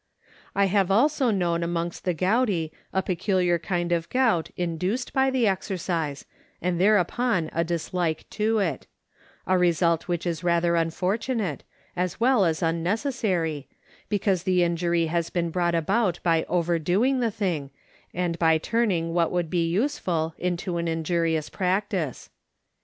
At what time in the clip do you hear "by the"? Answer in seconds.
5.13-5.45